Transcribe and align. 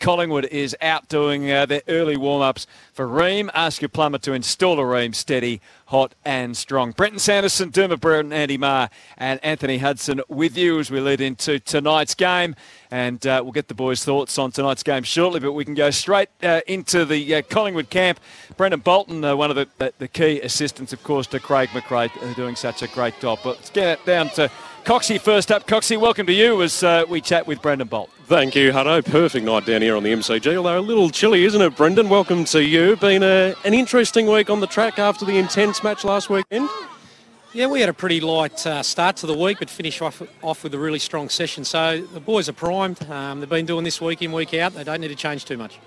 Collingwood 0.00 0.46
is 0.46 0.76
out 0.80 1.08
doing 1.08 1.50
uh, 1.50 1.66
their 1.66 1.82
early 1.88 2.16
warm 2.16 2.42
ups 2.42 2.66
for 2.92 3.06
Rheem. 3.06 3.48
Ask 3.54 3.80
your 3.80 3.88
plumber 3.88 4.18
to 4.18 4.32
install 4.32 4.78
a 4.78 4.82
Rheem 4.82 5.14
steady, 5.14 5.60
hot, 5.86 6.14
and 6.24 6.56
strong. 6.56 6.92
Brenton 6.92 7.18
Sanderson, 7.18 7.70
Dermott 7.70 8.00
Brereton, 8.00 8.32
Andy 8.32 8.58
Maher, 8.58 8.90
and 9.16 9.42
Anthony 9.42 9.78
Hudson 9.78 10.20
with 10.28 10.58
you 10.58 10.78
as 10.78 10.90
we 10.90 11.00
lead 11.00 11.20
into 11.20 11.58
tonight's 11.58 12.14
game. 12.14 12.54
And 12.90 13.26
uh, 13.26 13.40
we'll 13.42 13.52
get 13.52 13.68
the 13.68 13.74
boys' 13.74 14.04
thoughts 14.04 14.38
on 14.38 14.52
tonight's 14.52 14.82
game 14.82 15.02
shortly, 15.02 15.40
but 15.40 15.52
we 15.52 15.64
can 15.64 15.74
go 15.74 15.90
straight 15.90 16.28
uh, 16.42 16.60
into 16.66 17.04
the 17.04 17.36
uh, 17.36 17.42
Collingwood 17.42 17.90
camp. 17.90 18.20
Brendan 18.56 18.80
Bolton, 18.80 19.24
uh, 19.24 19.34
one 19.34 19.50
of 19.50 19.56
the, 19.56 19.92
the, 19.98 20.08
key 20.08 20.40
assistants, 20.42 20.92
of 20.92 21.02
course, 21.02 21.26
to 21.28 21.40
Craig 21.40 21.70
McRae, 21.70 22.36
doing 22.36 22.56
such 22.56 22.82
a 22.82 22.88
great 22.88 23.18
job. 23.20 23.40
But 23.42 23.56
let's 23.56 23.70
get 23.70 24.04
down 24.04 24.28
to 24.30 24.50
Coxie 24.84 25.20
first 25.20 25.50
up. 25.50 25.66
Coxie, 25.66 25.98
welcome 25.98 26.26
to 26.26 26.32
you 26.32 26.62
as 26.62 26.84
uh, 26.84 27.04
we 27.08 27.20
chat 27.20 27.46
with 27.46 27.62
Brendan 27.62 27.88
Bolt. 27.88 28.13
Thank 28.26 28.54
you, 28.54 28.72
Hutto. 28.72 29.04
Perfect 29.04 29.44
night 29.44 29.66
down 29.66 29.82
here 29.82 29.94
on 29.94 30.02
the 30.02 30.10
MCG, 30.10 30.56
although 30.56 30.78
a 30.78 30.80
little 30.80 31.10
chilly, 31.10 31.44
isn't 31.44 31.60
it, 31.60 31.76
Brendan? 31.76 32.08
Welcome 32.08 32.46
to 32.46 32.64
you. 32.64 32.96
Been 32.96 33.22
a, 33.22 33.54
an 33.66 33.74
interesting 33.74 34.26
week 34.26 34.48
on 34.48 34.60
the 34.60 34.66
track 34.66 34.98
after 34.98 35.26
the 35.26 35.36
intense 35.36 35.84
match 35.84 36.04
last 36.04 36.30
weekend. 36.30 36.70
Yeah, 37.52 37.66
we 37.66 37.80
had 37.80 37.90
a 37.90 37.92
pretty 37.92 38.22
light 38.22 38.66
uh, 38.66 38.82
start 38.82 39.16
to 39.16 39.26
the 39.26 39.36
week, 39.36 39.58
but 39.58 39.68
finished 39.68 40.00
off, 40.00 40.22
off 40.42 40.64
with 40.64 40.72
a 40.72 40.78
really 40.78 40.98
strong 41.00 41.28
session. 41.28 41.66
So 41.66 42.00
the 42.00 42.18
boys 42.18 42.48
are 42.48 42.54
primed. 42.54 43.02
Um, 43.10 43.40
they've 43.40 43.48
been 43.48 43.66
doing 43.66 43.84
this 43.84 44.00
week 44.00 44.22
in, 44.22 44.32
week 44.32 44.54
out. 44.54 44.72
They 44.72 44.84
don't 44.84 45.02
need 45.02 45.08
to 45.08 45.14
change 45.14 45.44
too 45.44 45.58
much. 45.58 45.78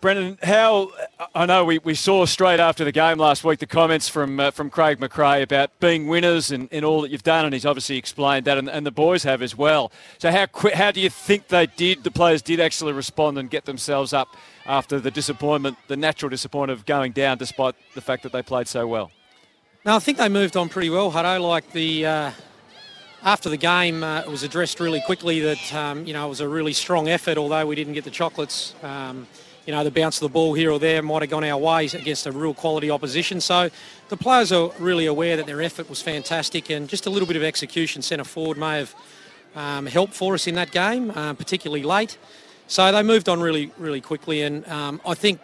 Brendan, 0.00 0.38
how 0.42 0.92
I 1.34 1.44
know 1.44 1.66
we, 1.66 1.78
we 1.78 1.94
saw 1.94 2.24
straight 2.24 2.58
after 2.58 2.84
the 2.84 2.92
game 2.92 3.18
last 3.18 3.44
week 3.44 3.58
the 3.58 3.66
comments 3.66 4.08
from 4.08 4.40
uh, 4.40 4.50
from 4.50 4.70
Craig 4.70 4.98
McRae 4.98 5.42
about 5.42 5.78
being 5.78 6.06
winners 6.06 6.50
and, 6.50 6.70
in 6.70 6.84
all 6.84 7.02
that 7.02 7.10
you've 7.10 7.22
done, 7.22 7.44
and 7.44 7.52
he's 7.52 7.66
obviously 7.66 7.98
explained 7.98 8.46
that, 8.46 8.56
and, 8.56 8.70
and 8.70 8.86
the 8.86 8.90
boys 8.90 9.24
have 9.24 9.42
as 9.42 9.56
well. 9.56 9.92
So 10.16 10.30
how 10.30 10.46
how 10.72 10.90
do 10.90 11.02
you 11.02 11.10
think 11.10 11.48
they 11.48 11.66
did? 11.66 12.02
The 12.02 12.10
players 12.10 12.40
did 12.40 12.60
actually 12.60 12.94
respond 12.94 13.36
and 13.36 13.50
get 13.50 13.66
themselves 13.66 14.14
up 14.14 14.36
after 14.64 15.00
the 15.00 15.10
disappointment, 15.10 15.76
the 15.88 15.98
natural 15.98 16.30
disappointment 16.30 16.78
of 16.78 16.86
going 16.86 17.12
down, 17.12 17.36
despite 17.36 17.74
the 17.94 18.00
fact 18.00 18.22
that 18.22 18.32
they 18.32 18.42
played 18.42 18.68
so 18.68 18.86
well. 18.86 19.10
No, 19.84 19.96
I 19.96 19.98
think 19.98 20.16
they 20.16 20.30
moved 20.30 20.56
on 20.56 20.70
pretty 20.70 20.88
well, 20.88 21.12
Hutto. 21.12 21.46
Like 21.46 21.72
the 21.72 22.06
uh, 22.06 22.30
after 23.22 23.50
the 23.50 23.58
game, 23.58 24.02
uh, 24.02 24.20
it 24.20 24.28
was 24.28 24.44
addressed 24.44 24.80
really 24.80 25.02
quickly 25.02 25.40
that 25.40 25.74
um, 25.74 26.06
you 26.06 26.14
know 26.14 26.24
it 26.24 26.30
was 26.30 26.40
a 26.40 26.48
really 26.48 26.72
strong 26.72 27.10
effort, 27.10 27.36
although 27.36 27.66
we 27.66 27.74
didn't 27.74 27.92
get 27.92 28.04
the 28.04 28.10
chocolates. 28.10 28.74
Um, 28.82 29.26
you 29.66 29.72
know, 29.72 29.84
the 29.84 29.90
bounce 29.90 30.16
of 30.16 30.22
the 30.22 30.32
ball 30.32 30.54
here 30.54 30.70
or 30.70 30.78
there 30.78 31.02
might 31.02 31.22
have 31.22 31.30
gone 31.30 31.44
our 31.44 31.58
way 31.58 31.86
against 31.86 32.26
a 32.26 32.32
real 32.32 32.54
quality 32.54 32.90
opposition. 32.90 33.40
So 33.40 33.70
the 34.08 34.16
players 34.16 34.52
are 34.52 34.70
really 34.78 35.06
aware 35.06 35.36
that 35.36 35.46
their 35.46 35.60
effort 35.62 35.88
was 35.88 36.00
fantastic 36.00 36.70
and 36.70 36.88
just 36.88 37.06
a 37.06 37.10
little 37.10 37.26
bit 37.26 37.36
of 37.36 37.42
execution 37.42 38.02
centre 38.02 38.24
forward 38.24 38.56
may 38.56 38.78
have 38.78 38.94
um, 39.54 39.86
helped 39.86 40.14
for 40.14 40.34
us 40.34 40.46
in 40.46 40.54
that 40.54 40.70
game, 40.70 41.10
uh, 41.10 41.34
particularly 41.34 41.82
late. 41.82 42.16
So 42.66 42.90
they 42.90 43.02
moved 43.02 43.28
on 43.28 43.40
really, 43.40 43.72
really 43.78 44.00
quickly 44.00 44.42
and 44.42 44.66
um, 44.68 45.00
I 45.06 45.14
think 45.14 45.40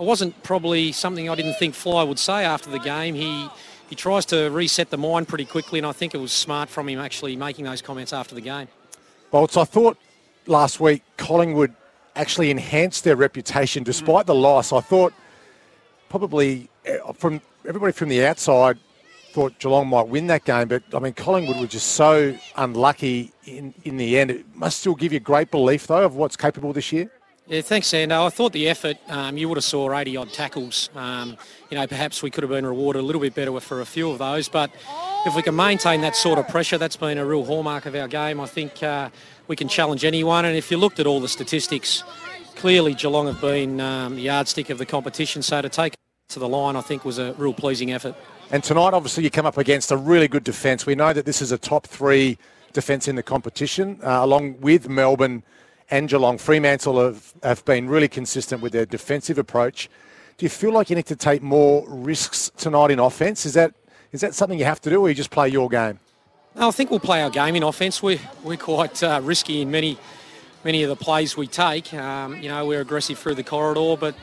it 0.00 0.04
wasn't 0.04 0.42
probably 0.42 0.90
something 0.90 1.28
I 1.28 1.34
didn't 1.34 1.54
think 1.54 1.74
Fly 1.74 2.02
would 2.02 2.18
say 2.18 2.44
after 2.44 2.70
the 2.70 2.78
game. 2.78 3.14
He 3.14 3.48
he 3.88 3.94
tries 3.94 4.24
to 4.26 4.48
reset 4.48 4.88
the 4.88 4.96
mind 4.96 5.28
pretty 5.28 5.44
quickly 5.44 5.78
and 5.78 5.86
I 5.86 5.92
think 5.92 6.14
it 6.14 6.18
was 6.18 6.32
smart 6.32 6.70
from 6.70 6.88
him 6.88 6.98
actually 6.98 7.36
making 7.36 7.66
those 7.66 7.82
comments 7.82 8.14
after 8.14 8.34
the 8.34 8.40
game. 8.40 8.68
Bolts, 9.30 9.56
I 9.56 9.64
thought 9.64 9.98
last 10.46 10.80
week 10.80 11.02
Collingwood 11.18 11.74
actually 12.16 12.50
enhanced 12.50 13.04
their 13.04 13.16
reputation 13.16 13.82
despite 13.82 14.26
the 14.26 14.34
loss. 14.34 14.72
I 14.72 14.80
thought 14.80 15.12
probably 16.08 16.68
eh, 16.84 16.98
from 17.14 17.40
everybody 17.66 17.92
from 17.92 18.08
the 18.08 18.24
outside 18.24 18.78
thought 19.32 19.58
Geelong 19.58 19.88
might 19.88 20.08
win 20.08 20.26
that 20.26 20.44
game, 20.44 20.68
but 20.68 20.82
I 20.92 20.98
mean 20.98 21.14
Collingwood 21.14 21.58
were 21.58 21.66
just 21.66 21.92
so 21.92 22.36
unlucky 22.56 23.32
in, 23.44 23.74
in 23.84 23.96
the 23.96 24.18
end. 24.18 24.30
It 24.30 24.44
must 24.54 24.80
still 24.80 24.94
give 24.94 25.12
you 25.12 25.20
great 25.20 25.50
belief 25.50 25.86
though 25.86 26.04
of 26.04 26.14
what's 26.14 26.36
capable 26.36 26.72
this 26.72 26.92
year. 26.92 27.10
Yeah, 27.48 27.60
thanks, 27.60 27.88
Sando. 27.88 28.24
I 28.24 28.28
thought 28.28 28.52
the 28.52 28.68
effort, 28.68 28.98
um, 29.08 29.36
you 29.36 29.48
would 29.48 29.56
have 29.56 29.64
saw 29.64 29.92
80 29.92 30.16
odd 30.16 30.32
tackles. 30.32 30.88
Um, 30.94 31.36
you 31.70 31.76
know, 31.76 31.86
perhaps 31.88 32.22
we 32.22 32.30
could 32.30 32.44
have 32.44 32.50
been 32.50 32.64
rewarded 32.64 33.02
a 33.02 33.04
little 33.04 33.20
bit 33.20 33.34
better 33.34 33.58
for 33.58 33.80
a 33.80 33.84
few 33.84 34.10
of 34.10 34.18
those, 34.18 34.48
but 34.48 34.70
if 35.26 35.34
we 35.34 35.42
can 35.42 35.56
maintain 35.56 36.02
that 36.02 36.14
sort 36.14 36.38
of 36.38 36.46
pressure, 36.46 36.78
that's 36.78 36.96
been 36.96 37.18
a 37.18 37.26
real 37.26 37.44
hallmark 37.44 37.84
of 37.86 37.96
our 37.96 38.06
game. 38.06 38.40
I 38.40 38.46
think 38.46 38.80
uh, 38.84 39.10
we 39.48 39.56
can 39.56 39.66
challenge 39.66 40.04
anyone. 40.04 40.44
And 40.44 40.56
if 40.56 40.70
you 40.70 40.76
looked 40.76 41.00
at 41.00 41.06
all 41.06 41.18
the 41.18 41.28
statistics, 41.28 42.04
clearly 42.54 42.94
Geelong 42.94 43.26
have 43.26 43.40
been 43.40 43.80
um, 43.80 44.14
the 44.14 44.22
yardstick 44.22 44.70
of 44.70 44.78
the 44.78 44.86
competition. 44.86 45.42
So 45.42 45.60
to 45.60 45.68
take 45.68 45.94
to 46.28 46.38
the 46.38 46.48
line, 46.48 46.76
I 46.76 46.80
think, 46.80 47.04
was 47.04 47.18
a 47.18 47.32
real 47.34 47.54
pleasing 47.54 47.92
effort. 47.92 48.14
And 48.52 48.62
tonight, 48.62 48.94
obviously, 48.94 49.24
you 49.24 49.30
come 49.30 49.46
up 49.46 49.58
against 49.58 49.90
a 49.90 49.96
really 49.96 50.28
good 50.28 50.44
defence. 50.44 50.86
We 50.86 50.94
know 50.94 51.12
that 51.12 51.26
this 51.26 51.42
is 51.42 51.50
a 51.50 51.58
top 51.58 51.88
three 51.88 52.38
defence 52.72 53.08
in 53.08 53.16
the 53.16 53.22
competition, 53.22 53.98
uh, 54.02 54.20
along 54.22 54.60
with 54.60 54.88
Melbourne 54.88 55.42
and 55.92 56.08
Geelong. 56.08 56.38
Fremantle 56.38 56.98
have, 57.04 57.34
have 57.42 57.64
been 57.66 57.86
really 57.86 58.08
consistent 58.08 58.62
with 58.62 58.72
their 58.72 58.86
defensive 58.86 59.36
approach. 59.36 59.90
Do 60.38 60.46
you 60.46 60.50
feel 60.50 60.72
like 60.72 60.88
you 60.88 60.96
need 60.96 61.06
to 61.06 61.16
take 61.16 61.42
more 61.42 61.84
risks 61.86 62.50
tonight 62.56 62.90
in 62.90 62.98
offence? 62.98 63.44
Is 63.46 63.52
that 63.54 63.74
is 64.10 64.22
that 64.22 64.34
something 64.34 64.58
you 64.58 64.64
have 64.64 64.80
to 64.82 64.90
do, 64.90 65.00
or 65.00 65.08
you 65.08 65.14
just 65.14 65.30
play 65.30 65.48
your 65.48 65.68
game? 65.68 65.98
I 66.56 66.70
think 66.70 66.90
we'll 66.90 67.00
play 67.00 67.22
our 67.22 67.30
game 67.30 67.56
in 67.56 67.62
offence. 67.62 68.02
We're, 68.02 68.20
we're 68.42 68.58
quite 68.58 69.02
uh, 69.02 69.20
risky 69.22 69.62
in 69.62 69.70
many 69.70 69.98
many 70.64 70.82
of 70.82 70.88
the 70.88 70.96
plays 70.96 71.36
we 71.36 71.46
take. 71.46 71.92
Um, 71.92 72.40
you 72.42 72.48
know, 72.48 72.64
we're 72.66 72.80
aggressive 72.80 73.18
through 73.18 73.34
the 73.34 73.44
corridor, 73.44 73.96
but 73.98 74.14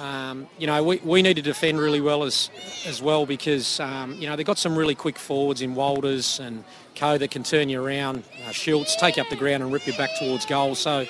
um, 0.00 0.48
you 0.58 0.66
know, 0.66 0.82
we, 0.82 0.96
we 1.04 1.20
need 1.20 1.36
to 1.36 1.42
defend 1.42 1.78
really 1.78 2.00
well 2.00 2.22
as 2.22 2.50
as 2.86 3.02
well 3.02 3.26
because 3.26 3.78
um, 3.80 4.14
you 4.14 4.26
know 4.26 4.34
they've 4.34 4.46
got 4.46 4.56
some 4.56 4.74
really 4.74 4.94
quick 4.94 5.18
forwards 5.18 5.60
in 5.60 5.74
Walters 5.74 6.40
and 6.40 6.64
Co 6.96 7.18
that 7.18 7.30
can 7.30 7.42
turn 7.42 7.68
you 7.68 7.84
around. 7.84 8.24
Uh, 8.46 8.50
Schultz 8.50 8.96
take 8.96 9.18
up 9.18 9.28
the 9.28 9.36
ground 9.36 9.62
and 9.62 9.70
rip 9.70 9.86
you 9.86 9.92
back 9.92 10.10
towards 10.18 10.46
goal. 10.46 10.74
So 10.74 11.04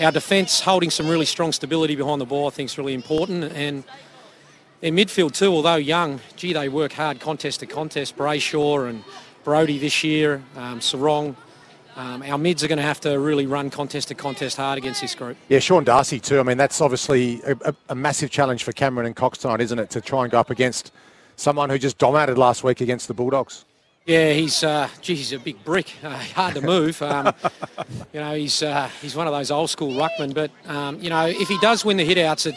our 0.00 0.10
defence 0.10 0.60
holding 0.60 0.88
some 0.88 1.06
really 1.06 1.26
strong 1.26 1.52
stability 1.52 1.96
behind 1.96 2.18
the 2.20 2.24
ball, 2.24 2.46
I 2.46 2.50
think, 2.50 2.70
is 2.70 2.78
really 2.78 2.94
important 2.94 3.44
and. 3.52 3.84
In 4.82 4.96
midfield 4.96 5.32
too, 5.34 5.52
although 5.52 5.74
young, 5.74 6.20
gee, 6.36 6.54
they 6.54 6.70
work 6.70 6.94
hard 6.94 7.20
contest 7.20 7.60
to 7.60 7.66
contest. 7.66 8.16
Brayshaw 8.16 8.88
and 8.88 9.04
Brodie 9.44 9.76
this 9.76 10.02
year, 10.02 10.42
um, 10.56 10.80
Serong. 10.80 11.36
Um, 11.96 12.22
our 12.22 12.38
mids 12.38 12.62
are 12.62 12.68
going 12.68 12.78
to 12.78 12.82
have 12.82 13.00
to 13.00 13.18
really 13.18 13.46
run 13.46 13.70
contest 13.70 14.08
to 14.08 14.14
contest 14.14 14.56
hard 14.56 14.78
against 14.78 15.00
this 15.00 15.14
group. 15.14 15.36
Yeah, 15.48 15.58
Sean 15.58 15.84
Darcy 15.84 16.20
too. 16.20 16.40
I 16.40 16.42
mean, 16.42 16.56
that's 16.56 16.80
obviously 16.80 17.42
a, 17.42 17.56
a, 17.64 17.74
a, 17.90 17.94
massive 17.94 18.30
challenge 18.30 18.64
for 18.64 18.72
Cameron 18.72 19.06
and 19.06 19.16
Cox 19.16 19.38
tonight, 19.38 19.60
isn't 19.60 19.78
it, 19.78 19.90
to 19.90 20.00
try 20.00 20.22
and 20.22 20.30
go 20.30 20.38
up 20.38 20.50
against 20.50 20.92
someone 21.36 21.68
who 21.68 21.78
just 21.78 21.98
dominated 21.98 22.38
last 22.38 22.62
week 22.62 22.80
against 22.80 23.08
the 23.08 23.14
Bulldogs? 23.14 23.64
Yeah, 24.06 24.32
he's 24.32 24.64
uh, 24.64 24.88
gee, 25.02 25.14
he's 25.14 25.32
a 25.32 25.38
big 25.38 25.62
brick, 25.64 25.92
uh, 26.02 26.10
hard 26.10 26.54
to 26.54 26.60
move. 26.60 27.00
Um, 27.02 27.34
you 28.12 28.20
know, 28.20 28.34
he's 28.34 28.62
uh, 28.62 28.88
he's 29.02 29.14
one 29.14 29.26
of 29.26 29.32
those 29.32 29.50
old 29.50 29.70
school 29.70 29.92
ruckmen. 29.92 30.32
But 30.32 30.50
um, 30.66 31.00
you 31.00 31.10
know, 31.10 31.26
if 31.26 31.48
he 31.48 31.58
does 31.58 31.84
win 31.84 31.96
the 31.96 32.08
hitouts, 32.08 32.46
it, 32.46 32.54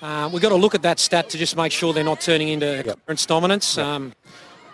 uh, 0.00 0.28
we've 0.32 0.42
got 0.42 0.48
to 0.48 0.56
look 0.56 0.74
at 0.74 0.82
that 0.82 0.98
stat 0.98 1.30
to 1.30 1.38
just 1.38 1.56
make 1.56 1.70
sure 1.70 1.92
they're 1.92 2.02
not 2.02 2.20
turning 2.20 2.48
into 2.48 2.82
yep. 2.84 3.26
dominance. 3.26 3.76
Yep. 3.76 4.12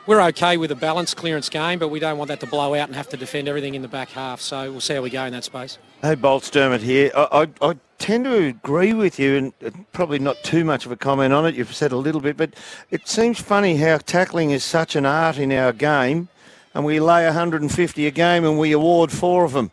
We're 0.08 0.22
okay 0.28 0.56
with 0.56 0.70
a 0.70 0.74
balanced 0.74 1.18
clearance 1.18 1.50
game, 1.50 1.78
but 1.78 1.88
we 1.88 2.00
don't 2.00 2.16
want 2.16 2.28
that 2.28 2.40
to 2.40 2.46
blow 2.46 2.74
out 2.74 2.88
and 2.88 2.96
have 2.96 3.10
to 3.10 3.18
defend 3.18 3.46
everything 3.46 3.74
in 3.74 3.82
the 3.82 3.88
back 3.88 4.08
half. 4.08 4.40
So 4.40 4.70
we'll 4.70 4.80
see 4.80 4.94
how 4.94 5.02
we 5.02 5.10
go 5.10 5.22
in 5.24 5.34
that 5.34 5.44
space. 5.44 5.76
Hey, 6.00 6.14
Bolts 6.14 6.48
Dermott 6.48 6.80
here. 6.80 7.10
I, 7.14 7.46
I, 7.60 7.68
I 7.68 7.76
tend 7.98 8.24
to 8.24 8.46
agree 8.46 8.94
with 8.94 9.18
you, 9.18 9.36
and 9.36 9.52
uh, 9.62 9.68
probably 9.92 10.18
not 10.18 10.42
too 10.42 10.64
much 10.64 10.86
of 10.86 10.92
a 10.92 10.96
comment 10.96 11.34
on 11.34 11.44
it. 11.44 11.56
You've 11.56 11.74
said 11.74 11.92
a 11.92 11.98
little 11.98 12.22
bit, 12.22 12.38
but 12.38 12.54
it 12.90 13.06
seems 13.06 13.38
funny 13.38 13.76
how 13.76 13.98
tackling 13.98 14.50
is 14.50 14.64
such 14.64 14.96
an 14.96 15.04
art 15.04 15.36
in 15.36 15.52
our 15.52 15.74
game, 15.74 16.30
and 16.72 16.86
we 16.86 17.00
lay 17.00 17.26
150 17.26 18.06
a 18.06 18.10
game 18.10 18.46
and 18.46 18.58
we 18.58 18.72
award 18.72 19.12
four 19.12 19.44
of 19.44 19.52
them. 19.52 19.70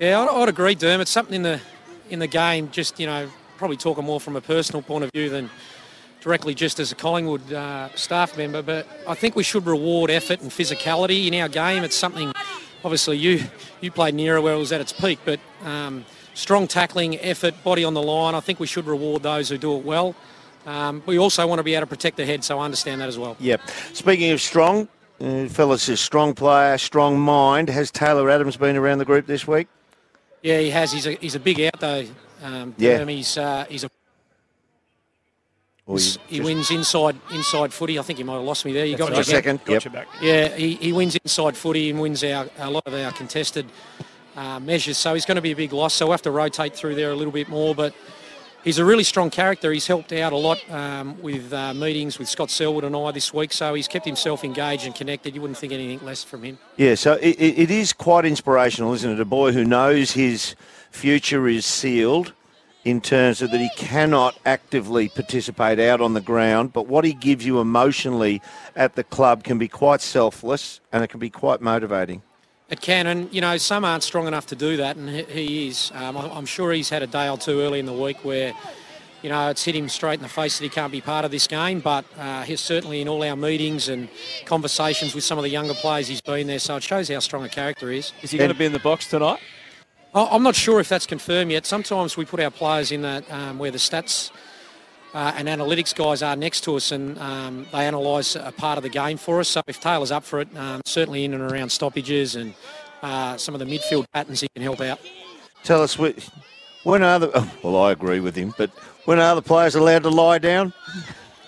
Yeah, 0.00 0.20
I'd, 0.20 0.28
I'd 0.30 0.48
agree, 0.48 0.74
Dermott. 0.74 1.02
It's 1.02 1.12
something 1.12 1.36
in 1.36 1.42
the 1.44 1.60
in 2.10 2.18
the 2.18 2.26
game. 2.26 2.72
Just 2.72 2.98
you 2.98 3.06
know, 3.06 3.30
probably 3.56 3.76
talking 3.76 4.04
more 4.04 4.18
from 4.18 4.34
a 4.34 4.40
personal 4.40 4.82
point 4.82 5.04
of 5.04 5.12
view 5.12 5.30
than 5.30 5.48
directly 6.20 6.54
just 6.54 6.80
as 6.80 6.92
a 6.92 6.94
Collingwood 6.94 7.52
uh, 7.52 7.94
staff 7.94 8.36
member, 8.36 8.62
but 8.62 8.86
I 9.06 9.14
think 9.14 9.36
we 9.36 9.42
should 9.42 9.66
reward 9.66 10.10
effort 10.10 10.40
and 10.40 10.50
physicality 10.50 11.26
in 11.26 11.34
our 11.40 11.48
game. 11.48 11.84
It's 11.84 11.96
something 11.96 12.32
obviously 12.84 13.16
you 13.18 13.44
you 13.80 13.90
played 13.90 14.14
nearer 14.14 14.40
where 14.40 14.54
it 14.54 14.58
was 14.58 14.72
at 14.72 14.80
its 14.80 14.92
peak, 14.92 15.18
but 15.24 15.40
um, 15.64 16.04
strong 16.34 16.66
tackling, 16.66 17.18
effort, 17.20 17.54
body 17.62 17.84
on 17.84 17.94
the 17.94 18.02
line. 18.02 18.34
I 18.34 18.40
think 18.40 18.60
we 18.60 18.66
should 18.66 18.86
reward 18.86 19.22
those 19.22 19.48
who 19.48 19.58
do 19.58 19.76
it 19.76 19.84
well. 19.84 20.14
Um, 20.66 21.02
we 21.06 21.18
also 21.18 21.46
want 21.46 21.60
to 21.60 21.62
be 21.62 21.74
able 21.74 21.82
to 21.82 21.86
protect 21.86 22.16
the 22.16 22.26
head, 22.26 22.42
so 22.42 22.58
I 22.58 22.64
understand 22.64 23.00
that 23.00 23.08
as 23.08 23.18
well. 23.18 23.36
Yep. 23.38 23.60
Speaking 23.92 24.32
of 24.32 24.40
strong, 24.40 24.88
uh, 25.20 25.46
fellas, 25.46 25.88
a 25.88 25.96
strong 25.96 26.34
player, 26.34 26.76
strong 26.76 27.20
mind. 27.20 27.68
Has 27.68 27.90
Taylor 27.92 28.28
Adams 28.30 28.56
been 28.56 28.76
around 28.76 28.98
the 28.98 29.04
group 29.04 29.26
this 29.26 29.46
week? 29.46 29.68
Yeah, 30.42 30.58
he 30.58 30.70
has. 30.70 30.92
He's 30.92 31.06
a 31.06 31.12
he's 31.12 31.34
a 31.34 31.40
big 31.40 31.60
out 31.60 31.80
though. 31.80 32.04
Um, 32.42 32.74
Yeah. 32.78 33.04
He's 33.04 33.38
uh, 33.38 33.64
he's 33.68 33.84
a 33.84 33.90
Or 35.96 36.00
you 36.00 36.18
he 36.28 36.40
wins 36.40 36.70
inside 36.70 37.16
inside 37.32 37.72
footy. 37.72 37.98
I 37.98 38.02
think 38.02 38.18
you 38.18 38.24
might 38.24 38.34
have 38.34 38.44
lost 38.44 38.64
me 38.64 38.72
there. 38.72 38.84
You 38.86 38.96
got 38.96 39.08
For 39.08 39.14
me 39.14 39.20
a 39.20 39.24
second. 39.24 39.64
Got 39.64 39.72
Yep. 39.74 39.84
you 39.84 39.90
back. 39.90 40.08
Yeah, 40.20 40.48
he, 40.56 40.74
he 40.74 40.92
wins 40.92 41.16
inside 41.16 41.56
footy 41.56 41.90
and 41.90 42.00
wins 42.00 42.22
our 42.24 42.46
a 42.58 42.70
lot 42.70 42.82
of 42.86 42.94
our 42.94 43.12
contested 43.12 43.66
uh, 44.36 44.60
measures. 44.60 44.96
So 44.98 45.14
he's 45.14 45.24
going 45.26 45.36
to 45.36 45.42
be 45.42 45.52
a 45.52 45.56
big 45.56 45.72
loss. 45.72 45.94
So 45.94 46.06
we'll 46.06 46.12
have 46.12 46.22
to 46.22 46.30
rotate 46.30 46.74
through 46.74 46.94
there 46.94 47.10
a 47.10 47.14
little 47.14 47.32
bit 47.32 47.48
more. 47.48 47.74
But 47.74 47.94
he's 48.64 48.78
a 48.78 48.84
really 48.84 49.04
strong 49.04 49.30
character. 49.30 49.72
He's 49.72 49.86
helped 49.86 50.12
out 50.12 50.32
a 50.32 50.36
lot 50.36 50.58
um, 50.70 51.20
with 51.22 51.52
uh, 51.52 51.72
meetings 51.74 52.18
with 52.18 52.28
Scott 52.28 52.50
Selwood 52.50 52.84
and 52.84 52.94
I 52.94 53.10
this 53.12 53.32
week. 53.32 53.52
So 53.52 53.74
he's 53.74 53.88
kept 53.88 54.04
himself 54.04 54.44
engaged 54.44 54.84
and 54.86 54.94
connected. 54.94 55.34
You 55.34 55.40
wouldn't 55.40 55.58
think 55.58 55.72
anything 55.72 56.04
less 56.04 56.22
from 56.24 56.42
him. 56.42 56.58
Yeah, 56.76 56.94
so 56.96 57.14
it, 57.14 57.36
it 57.40 57.58
it 57.58 57.70
is 57.70 57.92
quite 57.92 58.24
inspirational, 58.24 58.92
isn't 58.94 59.10
it? 59.10 59.20
A 59.20 59.24
boy 59.24 59.52
who 59.52 59.64
knows 59.64 60.12
his 60.12 60.54
future 60.90 61.46
is 61.48 61.64
sealed 61.66 62.32
in 62.86 63.00
terms 63.00 63.42
of 63.42 63.50
that 63.50 63.60
he 63.60 63.68
cannot 63.76 64.38
actively 64.46 65.08
participate 65.08 65.80
out 65.80 66.00
on 66.00 66.14
the 66.14 66.20
ground, 66.20 66.72
but 66.72 66.86
what 66.86 67.04
he 67.04 67.12
gives 67.12 67.44
you 67.44 67.58
emotionally 67.58 68.40
at 68.76 68.94
the 68.94 69.02
club 69.02 69.42
can 69.42 69.58
be 69.58 69.66
quite 69.66 70.00
selfless 70.00 70.80
and 70.92 71.02
it 71.02 71.08
can 71.08 71.18
be 71.18 71.28
quite 71.28 71.60
motivating. 71.60 72.22
It 72.70 72.80
can, 72.80 73.08
and 73.08 73.32
you 73.34 73.40
know, 73.40 73.56
some 73.56 73.84
aren't 73.84 74.04
strong 74.04 74.28
enough 74.28 74.46
to 74.46 74.56
do 74.56 74.76
that, 74.76 74.94
and 74.96 75.08
he, 75.08 75.22
he 75.24 75.68
is. 75.68 75.90
Um, 75.94 76.16
I- 76.16 76.30
I'm 76.30 76.46
sure 76.46 76.72
he's 76.72 76.88
had 76.88 77.02
a 77.02 77.08
day 77.08 77.28
or 77.28 77.36
two 77.36 77.60
early 77.60 77.80
in 77.80 77.86
the 77.86 77.92
week 77.92 78.24
where, 78.24 78.52
you 79.20 79.30
know, 79.30 79.50
it's 79.50 79.64
hit 79.64 79.74
him 79.74 79.88
straight 79.88 80.20
in 80.20 80.22
the 80.22 80.28
face 80.28 80.58
that 80.58 80.64
he 80.64 80.70
can't 80.70 80.92
be 80.92 81.00
part 81.00 81.24
of 81.24 81.32
this 81.32 81.48
game. 81.48 81.80
But 81.80 82.04
uh, 82.16 82.42
he's 82.42 82.60
certainly 82.60 83.00
in 83.00 83.08
all 83.08 83.22
our 83.24 83.34
meetings 83.36 83.88
and 83.88 84.08
conversations 84.44 85.12
with 85.12 85.24
some 85.24 85.38
of 85.38 85.42
the 85.42 85.50
younger 85.50 85.74
players, 85.74 86.06
he's 86.06 86.20
been 86.20 86.46
there. 86.46 86.60
So 86.60 86.76
it 86.76 86.84
shows 86.84 87.08
how 87.08 87.18
strong 87.18 87.44
a 87.44 87.48
character 87.48 87.90
he 87.90 87.98
is. 87.98 88.12
Is 88.22 88.30
he 88.30 88.38
going 88.38 88.50
to 88.52 88.56
be 88.56 88.64
in 88.64 88.72
the 88.72 88.78
box 88.78 89.08
tonight? 89.08 89.40
I'm 90.14 90.42
not 90.42 90.54
sure 90.54 90.80
if 90.80 90.88
that's 90.88 91.06
confirmed 91.06 91.50
yet. 91.50 91.66
Sometimes 91.66 92.16
we 92.16 92.24
put 92.24 92.40
our 92.40 92.50
players 92.50 92.90
in 92.90 93.02
that 93.02 93.30
um, 93.30 93.58
where 93.58 93.70
the 93.70 93.78
stats 93.78 94.30
uh, 95.14 95.32
and 95.36 95.48
analytics 95.48 95.94
guys 95.94 96.22
are 96.22 96.36
next 96.36 96.62
to 96.64 96.76
us, 96.76 96.92
and 96.92 97.18
um, 97.18 97.66
they 97.72 97.86
analyse 97.86 98.36
a 98.36 98.52
part 98.52 98.78
of 98.78 98.82
the 98.82 98.88
game 98.88 99.16
for 99.16 99.40
us. 99.40 99.48
So 99.48 99.62
if 99.66 99.80
Taylor's 99.80 100.10
up 100.10 100.24
for 100.24 100.40
it, 100.40 100.56
um, 100.56 100.80
certainly 100.84 101.24
in 101.24 101.34
and 101.34 101.42
around 101.42 101.70
stoppages 101.70 102.36
and 102.36 102.54
uh, 103.02 103.36
some 103.36 103.54
of 103.54 103.58
the 103.60 103.66
midfield 103.66 104.06
patterns, 104.12 104.40
he 104.40 104.48
can 104.48 104.62
help 104.62 104.80
out. 104.80 105.00
Tell 105.64 105.82
us, 105.82 105.98
when 105.98 107.02
are 107.02 107.18
the. 107.18 107.48
well, 107.62 107.76
I 107.76 107.92
agree 107.92 108.20
with 108.20 108.36
him, 108.36 108.54
but 108.56 108.70
when 109.04 109.18
are 109.18 109.34
the 109.34 109.42
players 109.42 109.74
allowed 109.74 110.02
to 110.04 110.10
lie 110.10 110.38
down? 110.38 110.72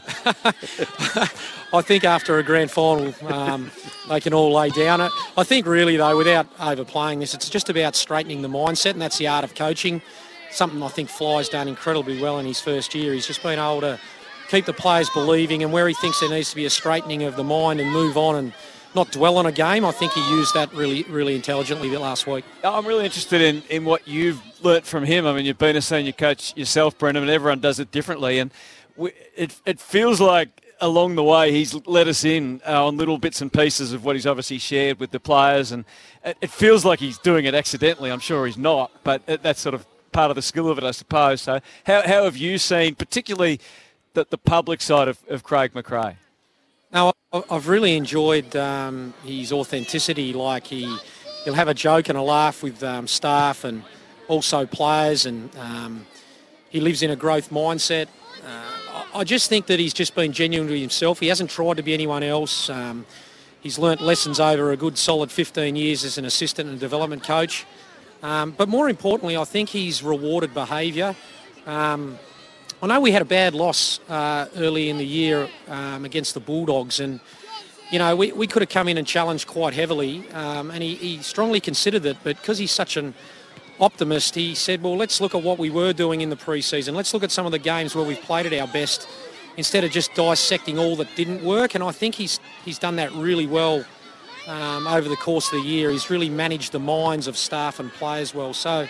I 1.72 1.82
think 1.82 2.04
after 2.04 2.38
a 2.38 2.42
grand 2.42 2.70
final, 2.70 3.14
um, 3.30 3.70
they 4.08 4.20
can 4.20 4.32
all 4.32 4.52
lay 4.52 4.70
down 4.70 5.00
it. 5.00 5.12
I 5.36 5.44
think 5.44 5.66
really 5.66 5.96
though, 5.96 6.16
without 6.16 6.46
overplaying 6.58 7.20
this, 7.20 7.34
it's 7.34 7.50
just 7.50 7.68
about 7.68 7.94
straightening 7.94 8.42
the 8.42 8.48
mindset, 8.48 8.92
and 8.92 9.02
that's 9.02 9.18
the 9.18 9.28
art 9.28 9.44
of 9.44 9.54
coaching. 9.54 10.00
Something 10.50 10.82
I 10.82 10.88
think 10.88 11.10
Fly's 11.10 11.48
done 11.48 11.68
incredibly 11.68 12.20
well 12.20 12.38
in 12.38 12.46
his 12.46 12.60
first 12.60 12.94
year. 12.94 13.12
He's 13.12 13.26
just 13.26 13.42
been 13.42 13.58
able 13.58 13.82
to 13.82 13.98
keep 14.48 14.64
the 14.64 14.72
players 14.72 15.10
believing, 15.10 15.62
and 15.62 15.72
where 15.72 15.86
he 15.86 15.94
thinks 15.94 16.20
there 16.20 16.30
needs 16.30 16.50
to 16.50 16.56
be 16.56 16.64
a 16.64 16.70
straightening 16.70 17.24
of 17.24 17.36
the 17.36 17.44
mind 17.44 17.80
and 17.80 17.90
move 17.90 18.16
on 18.16 18.36
and 18.36 18.52
not 18.94 19.12
dwell 19.12 19.36
on 19.36 19.46
a 19.46 19.52
game. 19.52 19.84
I 19.84 19.92
think 19.92 20.12
he 20.12 20.30
used 20.30 20.54
that 20.54 20.72
really, 20.72 21.02
really 21.04 21.34
intelligently 21.34 21.94
last 21.96 22.26
week. 22.26 22.44
I'm 22.64 22.86
really 22.86 23.04
interested 23.04 23.42
in, 23.42 23.62
in 23.68 23.84
what 23.84 24.08
you've 24.08 24.40
learnt 24.64 24.86
from 24.86 25.04
him. 25.04 25.26
I 25.26 25.32
mean, 25.34 25.44
you've 25.44 25.58
been 25.58 25.76
a 25.76 25.82
senior 25.82 26.12
coach 26.12 26.56
yourself, 26.56 26.96
Brendan, 26.98 27.24
and 27.24 27.30
everyone 27.30 27.60
does 27.60 27.78
it 27.78 27.90
differently. 27.90 28.38
And 28.38 28.50
we, 28.98 29.12
it, 29.36 29.58
it 29.64 29.80
feels 29.80 30.20
like 30.20 30.48
along 30.80 31.14
the 31.14 31.24
way 31.24 31.50
he's 31.50 31.74
let 31.86 32.06
us 32.06 32.24
in 32.24 32.60
uh, 32.66 32.86
on 32.86 32.96
little 32.96 33.18
bits 33.18 33.40
and 33.40 33.52
pieces 33.52 33.92
of 33.92 34.04
what 34.04 34.14
he's 34.14 34.26
obviously 34.26 34.58
shared 34.58 35.00
with 35.00 35.10
the 35.10 35.20
players. 35.20 35.72
And 35.72 35.84
it, 36.24 36.36
it 36.40 36.50
feels 36.50 36.84
like 36.84 37.00
he's 37.00 37.18
doing 37.18 37.44
it 37.46 37.54
accidentally. 37.54 38.10
I'm 38.10 38.20
sure 38.20 38.46
he's 38.46 38.58
not, 38.58 38.90
but 39.04 39.22
it, 39.26 39.42
that's 39.42 39.60
sort 39.60 39.74
of 39.74 39.86
part 40.12 40.30
of 40.30 40.34
the 40.34 40.42
skill 40.42 40.68
of 40.68 40.78
it, 40.78 40.84
I 40.84 40.90
suppose. 40.90 41.40
So, 41.42 41.60
how, 41.84 42.02
how 42.02 42.24
have 42.24 42.36
you 42.36 42.58
seen, 42.58 42.94
particularly 42.94 43.60
the, 44.14 44.26
the 44.28 44.38
public 44.38 44.80
side 44.80 45.08
of, 45.08 45.18
of 45.28 45.42
Craig 45.42 45.72
McRae? 45.72 46.16
No, 46.92 47.12
I- 47.32 47.44
I've 47.50 47.68
really 47.68 47.96
enjoyed 47.96 48.54
um, 48.56 49.14
his 49.24 49.52
authenticity. 49.52 50.32
Like 50.32 50.66
he, 50.66 50.96
he'll 51.44 51.54
have 51.54 51.68
a 51.68 51.74
joke 51.74 52.08
and 52.08 52.18
a 52.18 52.22
laugh 52.22 52.62
with 52.62 52.82
um, 52.82 53.06
staff 53.06 53.64
and 53.64 53.82
also 54.28 54.66
players, 54.66 55.26
and 55.26 55.54
um, 55.56 56.06
he 56.68 56.80
lives 56.80 57.02
in 57.02 57.10
a 57.10 57.16
growth 57.16 57.50
mindset. 57.50 58.06
Uh, 58.46 58.77
I 59.18 59.24
just 59.24 59.48
think 59.48 59.66
that 59.66 59.80
he's 59.80 59.94
just 59.94 60.14
been 60.14 60.32
genuine 60.32 60.70
with 60.70 60.78
himself. 60.78 61.18
He 61.18 61.26
hasn't 61.26 61.50
tried 61.50 61.78
to 61.78 61.82
be 61.82 61.92
anyone 61.92 62.22
else. 62.22 62.70
Um, 62.70 63.04
he's 63.60 63.76
learnt 63.76 64.00
lessons 64.00 64.38
over 64.38 64.70
a 64.70 64.76
good 64.76 64.96
solid 64.96 65.32
15 65.32 65.74
years 65.74 66.04
as 66.04 66.18
an 66.18 66.24
assistant 66.24 66.70
and 66.70 66.78
development 66.78 67.24
coach. 67.24 67.66
Um, 68.22 68.52
but 68.52 68.68
more 68.68 68.88
importantly, 68.88 69.36
I 69.36 69.42
think 69.42 69.70
he's 69.70 70.04
rewarded 70.04 70.54
behaviour. 70.54 71.16
Um, 71.66 72.16
I 72.80 72.86
know 72.86 73.00
we 73.00 73.10
had 73.10 73.22
a 73.22 73.24
bad 73.24 73.54
loss 73.54 73.98
uh, 74.08 74.46
early 74.54 74.88
in 74.88 74.98
the 74.98 75.06
year 75.06 75.48
um, 75.66 76.04
against 76.04 76.34
the 76.34 76.40
Bulldogs, 76.40 77.00
and 77.00 77.18
you 77.90 77.98
know 77.98 78.14
we, 78.14 78.30
we 78.30 78.46
could 78.46 78.62
have 78.62 78.68
come 78.68 78.86
in 78.86 78.98
and 78.98 79.06
challenged 79.06 79.48
quite 79.48 79.74
heavily, 79.74 80.30
um, 80.30 80.70
and 80.70 80.80
he, 80.80 80.94
he 80.94 81.22
strongly 81.24 81.58
considered 81.58 82.06
it. 82.06 82.18
But 82.22 82.36
because 82.36 82.58
he's 82.58 82.70
such 82.70 82.96
an 82.96 83.14
optimist, 83.80 84.34
he 84.34 84.54
said, 84.54 84.82
"Well, 84.82 84.96
let's 84.96 85.20
look 85.20 85.34
at 85.34 85.42
what 85.42 85.58
we 85.58 85.70
were 85.70 85.92
doing 85.92 86.20
in 86.20 86.30
the 86.30 86.36
pre-season. 86.36 86.94
Let's 86.94 87.14
look 87.14 87.22
at 87.22 87.30
some 87.30 87.46
of 87.46 87.52
the 87.52 87.58
games 87.58 87.94
where 87.94 88.04
we've 88.04 88.20
played 88.20 88.46
at 88.46 88.52
our 88.52 88.66
best, 88.68 89.08
instead 89.56 89.84
of 89.84 89.90
just 89.90 90.14
dissecting 90.14 90.78
all 90.78 90.96
that 90.96 91.08
didn't 91.16 91.42
work." 91.42 91.74
And 91.74 91.84
I 91.84 91.92
think 91.92 92.14
he's 92.14 92.40
he's 92.64 92.78
done 92.78 92.96
that 92.96 93.12
really 93.12 93.46
well 93.46 93.84
um, 94.46 94.86
over 94.86 95.08
the 95.08 95.16
course 95.16 95.52
of 95.52 95.62
the 95.62 95.68
year. 95.68 95.90
He's 95.90 96.10
really 96.10 96.28
managed 96.28 96.72
the 96.72 96.80
minds 96.80 97.26
of 97.26 97.36
staff 97.36 97.80
and 97.80 97.92
players 97.92 98.34
well. 98.34 98.54
So. 98.54 98.86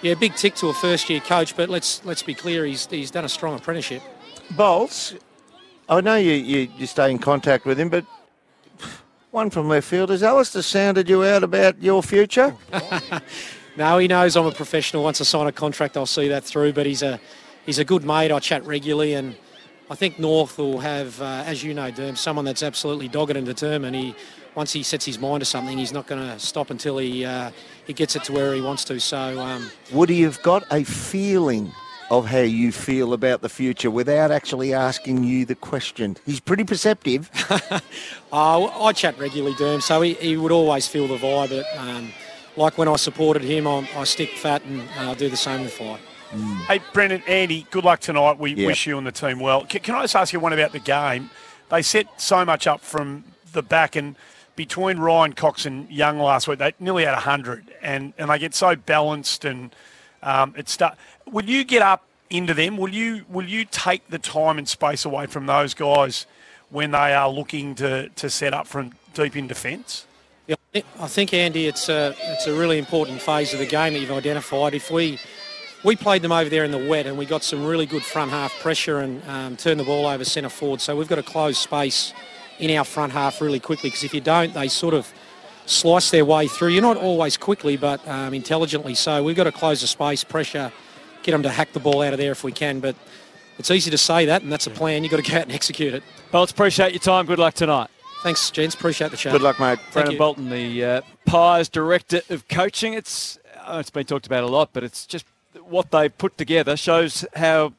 Yeah, 0.00 0.14
big 0.14 0.36
tick 0.36 0.54
to 0.54 0.68
a 0.68 0.74
first-year 0.74 1.18
coach, 1.18 1.56
but 1.56 1.68
let's 1.68 2.04
let's 2.04 2.22
be 2.22 2.32
clear, 2.32 2.64
he's 2.64 2.86
he's 2.86 3.10
done 3.10 3.24
a 3.24 3.28
strong 3.28 3.56
apprenticeship. 3.56 4.00
Bolts, 4.52 5.14
I 5.88 6.00
know 6.02 6.16
you, 6.16 6.32
you, 6.32 6.68
you 6.76 6.86
stay 6.86 7.10
in 7.10 7.18
contact 7.18 7.64
with 7.64 7.80
him, 7.80 7.88
but 7.88 8.04
one 9.30 9.50
from 9.50 9.68
left 9.68 9.86
field. 9.86 10.10
Has 10.10 10.22
Alastair 10.22 10.62
sounded 10.62 11.08
you 11.08 11.24
out 11.24 11.42
about 11.42 11.82
your 11.82 12.02
future? 12.02 12.54
No, 13.78 13.98
he 13.98 14.08
knows 14.08 14.36
I'm 14.36 14.44
a 14.44 14.50
professional. 14.50 15.04
Once 15.04 15.20
I 15.20 15.24
sign 15.24 15.46
a 15.46 15.52
contract, 15.52 15.96
I'll 15.96 16.04
see 16.04 16.26
that 16.28 16.42
through. 16.42 16.72
But 16.72 16.84
he's 16.84 17.02
a 17.02 17.20
he's 17.64 17.78
a 17.78 17.84
good 17.84 18.04
mate. 18.04 18.32
I 18.32 18.40
chat 18.40 18.66
regularly, 18.66 19.14
and 19.14 19.36
I 19.88 19.94
think 19.94 20.18
North 20.18 20.58
will 20.58 20.80
have, 20.80 21.22
uh, 21.22 21.44
as 21.46 21.62
you 21.62 21.74
know, 21.74 21.92
Derm, 21.92 22.18
someone 22.18 22.44
that's 22.44 22.64
absolutely 22.64 23.06
dogged 23.06 23.36
and 23.36 23.46
determined. 23.46 23.94
He 23.94 24.16
once 24.56 24.72
he 24.72 24.82
sets 24.82 25.04
his 25.04 25.20
mind 25.20 25.42
to 25.42 25.44
something, 25.44 25.78
he's 25.78 25.92
not 25.92 26.08
going 26.08 26.20
to 26.20 26.40
stop 26.40 26.70
until 26.70 26.98
he 26.98 27.24
uh, 27.24 27.52
he 27.86 27.92
gets 27.92 28.16
it 28.16 28.24
to 28.24 28.32
where 28.32 28.52
he 28.52 28.60
wants 28.60 28.84
to. 28.86 28.98
So. 28.98 29.38
Um, 29.38 29.70
Would 29.92 30.08
he 30.08 30.22
have 30.22 30.42
got 30.42 30.64
a 30.72 30.82
feeling 30.82 31.70
of 32.10 32.26
how 32.26 32.40
you 32.40 32.72
feel 32.72 33.12
about 33.12 33.42
the 33.42 33.48
future 33.48 33.92
without 33.92 34.32
actually 34.32 34.74
asking 34.74 35.22
you 35.22 35.44
the 35.44 35.54
question? 35.54 36.16
He's 36.26 36.40
pretty 36.40 36.64
perceptive. 36.64 37.30
Uh, 37.48 37.78
I 38.82 38.92
chat 38.92 39.16
regularly, 39.20 39.54
Derm, 39.54 39.80
so 39.80 40.00
he, 40.00 40.14
he 40.14 40.36
would 40.36 40.50
always 40.50 40.88
feel 40.88 41.06
the 41.06 41.18
vibe. 41.18 41.62
Um, 41.78 42.10
like 42.58 42.76
when 42.76 42.88
I 42.88 42.96
supported 42.96 43.42
him, 43.42 43.66
I, 43.66 43.88
I 43.96 44.04
stick 44.04 44.30
fat 44.30 44.62
and 44.64 44.82
uh, 44.98 45.14
do 45.14 45.28
the 45.28 45.36
same 45.36 45.62
with 45.62 45.72
Fly. 45.72 45.98
Hey, 46.66 46.80
Brendan, 46.92 47.22
Andy, 47.26 47.66
good 47.70 47.84
luck 47.84 48.00
tonight. 48.00 48.38
We 48.38 48.52
Yeah. 48.54 48.66
wish 48.66 48.86
you 48.86 48.98
and 48.98 49.06
the 49.06 49.12
team 49.12 49.40
well. 49.40 49.64
Can, 49.64 49.80
can 49.80 49.94
I 49.94 50.02
just 50.02 50.16
ask 50.16 50.32
you 50.32 50.40
one 50.40 50.52
about 50.52 50.72
the 50.72 50.78
game? 50.80 51.30
They 51.70 51.80
set 51.82 52.20
so 52.20 52.44
much 52.44 52.66
up 52.66 52.80
from 52.82 53.24
the 53.52 53.62
back, 53.62 53.96
and 53.96 54.16
between 54.56 54.98
Ryan 54.98 55.32
Cox 55.32 55.64
and 55.64 55.88
Young 55.90 56.18
last 56.18 56.48
week, 56.48 56.58
they 56.58 56.74
nearly 56.80 57.04
had 57.04 57.12
100, 57.14 57.72
and, 57.80 58.12
and 58.18 58.28
they 58.30 58.38
get 58.38 58.54
so 58.54 58.76
balanced, 58.76 59.44
and 59.44 59.74
um, 60.22 60.54
it 60.56 60.68
start. 60.68 60.98
Will 61.30 61.44
you 61.44 61.64
get 61.64 61.80
up 61.80 62.04
into 62.28 62.52
them? 62.52 62.76
Will 62.76 62.88
you 62.90 63.24
will 63.28 63.46
you 63.46 63.64
take 63.64 64.08
the 64.08 64.18
time 64.18 64.58
and 64.58 64.68
space 64.68 65.04
away 65.04 65.26
from 65.26 65.46
those 65.46 65.72
guys 65.74 66.26
when 66.70 66.90
they 66.90 67.14
are 67.14 67.30
looking 67.30 67.74
to, 67.76 68.08
to 68.10 68.28
set 68.28 68.52
up 68.52 68.66
from 68.66 68.92
deep 69.14 69.36
in 69.36 69.46
defence? 69.46 70.06
I 70.74 71.06
think 71.06 71.32
Andy, 71.32 71.66
it's 71.66 71.88
a 71.88 72.14
it's 72.18 72.46
a 72.46 72.52
really 72.52 72.76
important 72.76 73.22
phase 73.22 73.54
of 73.54 73.58
the 73.58 73.66
game 73.66 73.94
that 73.94 74.00
you've 74.00 74.12
identified. 74.12 74.74
If 74.74 74.90
we 74.90 75.18
we 75.82 75.96
played 75.96 76.20
them 76.20 76.32
over 76.32 76.50
there 76.50 76.62
in 76.64 76.70
the 76.70 76.88
wet 76.88 77.06
and 77.06 77.16
we 77.16 77.24
got 77.24 77.42
some 77.42 77.64
really 77.64 77.86
good 77.86 78.02
front 78.02 78.30
half 78.30 78.52
pressure 78.60 78.98
and 78.98 79.26
um, 79.28 79.56
turned 79.56 79.80
the 79.80 79.84
ball 79.84 80.06
over 80.06 80.24
centre 80.24 80.50
forward. 80.50 80.82
So 80.82 80.94
we've 80.94 81.08
got 81.08 81.16
to 81.16 81.22
close 81.22 81.56
space 81.56 82.12
in 82.58 82.76
our 82.76 82.84
front 82.84 83.12
half 83.12 83.40
really 83.40 83.60
quickly 83.60 83.88
because 83.88 84.04
if 84.04 84.12
you 84.12 84.20
don't, 84.20 84.52
they 84.52 84.68
sort 84.68 84.92
of 84.92 85.10
slice 85.64 86.10
their 86.10 86.26
way 86.26 86.48
through. 86.48 86.68
You're 86.68 86.82
not 86.82 86.98
always 86.98 87.38
quickly, 87.38 87.78
but 87.78 88.06
um, 88.06 88.34
intelligently. 88.34 88.94
So 88.94 89.22
we've 89.24 89.36
got 89.36 89.44
to 89.44 89.52
close 89.52 89.80
the 89.80 89.86
space, 89.86 90.22
pressure, 90.22 90.70
get 91.22 91.32
them 91.32 91.42
to 91.44 91.50
hack 91.50 91.72
the 91.72 91.80
ball 91.80 92.02
out 92.02 92.12
of 92.12 92.18
there 92.18 92.32
if 92.32 92.44
we 92.44 92.52
can. 92.52 92.80
But 92.80 92.94
it's 93.58 93.70
easy 93.70 93.90
to 93.90 93.98
say 93.98 94.26
that, 94.26 94.42
and 94.42 94.52
that's 94.52 94.66
a 94.66 94.70
plan. 94.70 95.02
You've 95.02 95.12
got 95.12 95.24
to 95.24 95.30
go 95.30 95.38
out 95.38 95.44
and 95.44 95.52
execute 95.52 95.94
it. 95.94 96.02
Bolts, 96.30 96.52
appreciate 96.52 96.92
your 96.92 97.00
time. 97.00 97.24
Good 97.24 97.38
luck 97.38 97.54
tonight. 97.54 97.88
Thanks, 98.22 98.50
gents. 98.50 98.74
Appreciate 98.74 99.10
the 99.10 99.16
chat. 99.16 99.32
Good 99.32 99.42
luck, 99.42 99.60
mate. 99.60 99.78
Brandon 99.92 100.12
you. 100.12 100.18
Bolton, 100.18 100.50
the 100.50 100.84
uh, 100.84 101.00
Pies 101.24 101.68
director 101.68 102.20
of 102.30 102.48
coaching. 102.48 102.94
It's 102.94 103.38
uh, 103.66 103.78
it's 103.78 103.90
been 103.90 104.06
talked 104.06 104.26
about 104.26 104.42
a 104.44 104.48
lot, 104.48 104.70
but 104.72 104.82
it's 104.82 105.06
just 105.06 105.24
what 105.62 105.90
they 105.90 106.08
put 106.08 106.36
together 106.38 106.76
shows 106.76 107.24
how 107.36 107.74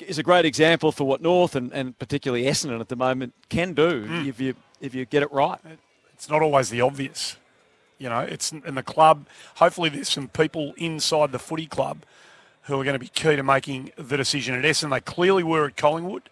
is 0.00 0.18
a 0.18 0.22
great 0.22 0.44
example 0.44 0.92
for 0.92 1.04
what 1.04 1.22
North 1.22 1.56
and, 1.56 1.72
and 1.72 1.98
particularly 1.98 2.44
Essendon 2.44 2.80
at 2.80 2.88
the 2.88 2.96
moment 2.96 3.34
can 3.48 3.72
do 3.72 4.04
Hmm. 4.06 4.28
if 4.28 4.40
you 4.40 4.54
if 4.80 4.94
you 4.94 5.04
get 5.06 5.22
it 5.22 5.32
right. 5.32 5.58
It's 6.12 6.28
not 6.28 6.42
always 6.42 6.68
the 6.70 6.80
obvious. 6.80 7.36
You 7.98 8.08
know, 8.08 8.20
it's 8.20 8.52
in 8.52 8.74
the 8.76 8.82
club. 8.82 9.26
Hopefully, 9.56 9.88
there's 9.88 10.08
some 10.08 10.28
people 10.28 10.72
inside 10.76 11.32
the 11.32 11.38
footy 11.38 11.66
club 11.66 12.04
who 12.62 12.78
are 12.80 12.84
going 12.84 12.94
to 12.94 12.98
be 13.00 13.08
key 13.08 13.34
to 13.34 13.42
making 13.42 13.90
the 13.96 14.16
decision 14.16 14.54
at 14.54 14.64
Essendon. 14.64 14.90
They 14.90 15.00
clearly 15.00 15.42
were 15.42 15.66
at 15.66 15.76
Collingwood, 15.76 16.28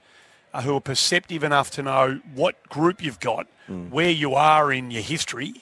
Uh, 0.56 0.62
who 0.62 0.74
are 0.74 0.80
perceptive 0.80 1.44
enough 1.44 1.70
to 1.70 1.82
know 1.82 2.18
what 2.34 2.66
group 2.70 3.02
you've 3.02 3.20
got, 3.20 3.46
mm. 3.68 3.90
where 3.90 4.08
you 4.08 4.34
are 4.34 4.72
in 4.72 4.90
your 4.90 5.02
history, 5.02 5.52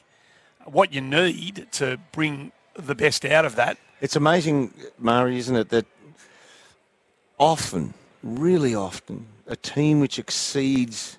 what 0.66 0.92
you 0.92 1.00
need 1.00 1.66
to 1.72 1.98
bring 2.12 2.52
the 2.74 2.94
best 2.94 3.24
out 3.24 3.44
of 3.44 3.56
that. 3.56 3.76
It's 4.00 4.14
amazing, 4.14 4.72
Murray, 4.96 5.38
isn't 5.38 5.56
it, 5.56 5.70
that 5.70 5.86
often, 7.38 7.94
really 8.22 8.76
often, 8.76 9.26
a 9.48 9.56
team 9.56 9.98
which 9.98 10.20
exceeds 10.20 11.18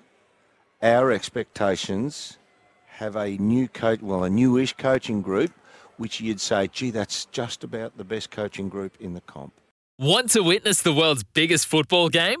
our 0.80 1.12
expectations 1.12 2.38
have 2.86 3.14
a 3.14 3.36
new 3.36 3.68
coach, 3.68 4.00
well, 4.00 4.24
a 4.24 4.30
newish 4.30 4.72
coaching 4.72 5.20
group, 5.20 5.52
which 5.98 6.18
you'd 6.18 6.40
say, 6.40 6.66
gee, 6.68 6.90
that's 6.90 7.26
just 7.26 7.62
about 7.62 7.98
the 7.98 8.04
best 8.04 8.30
coaching 8.30 8.70
group 8.70 8.96
in 9.00 9.12
the 9.12 9.20
comp. 9.20 9.52
Want 9.98 10.30
to 10.30 10.40
witness 10.42 10.80
the 10.80 10.94
world's 10.94 11.24
biggest 11.24 11.66
football 11.66 12.08
game? 12.08 12.40